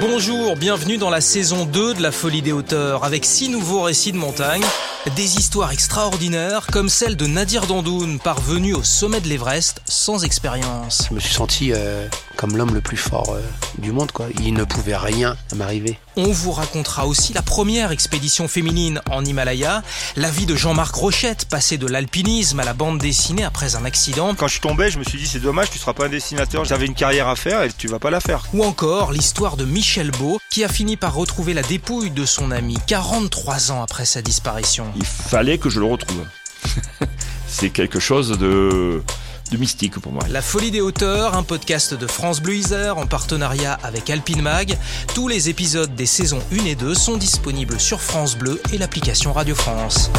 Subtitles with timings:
[0.00, 4.12] Bonjour, bienvenue dans la saison 2 de la Folie des hauteurs avec six nouveaux récits
[4.12, 4.62] de montagne,
[5.16, 11.06] des histoires extraordinaires comme celle de Nadir Dandoun parvenu au sommet de l'Everest sans expérience.
[11.10, 12.06] Je me suis senti euh,
[12.44, 13.40] comme l'homme le plus fort euh,
[13.78, 14.26] du monde quoi.
[14.38, 15.98] Il ne pouvait rien m'arriver.
[16.16, 19.82] On vous racontera aussi la première expédition féminine en Himalaya,
[20.16, 24.34] la vie de Jean-Marc Rochette, passé de l'alpinisme à la bande dessinée après un accident,
[24.34, 26.66] Quand je tombais, je me suis dit c'est dommage, tu seras pas un dessinateur.
[26.66, 28.42] J'avais une carrière à faire et tu vas pas la faire.
[28.52, 32.50] ou encore l'histoire de Michel Beau qui a fini par retrouver la dépouille de son
[32.50, 34.84] ami 43 ans après sa disparition.
[34.96, 36.26] Il fallait que je le retrouve.
[37.48, 39.02] C'est quelque chose de,
[39.50, 40.22] de mystique pour moi.
[40.28, 44.76] La Folie des hauteurs, un podcast de France Bleu Isère en partenariat avec Alpine Mag.
[45.14, 49.32] Tous les épisodes des saisons 1 et 2 sont disponibles sur France Bleu et l'application
[49.32, 50.10] Radio France.